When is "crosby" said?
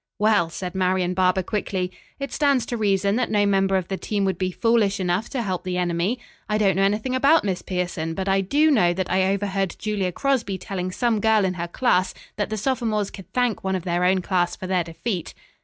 10.11-10.57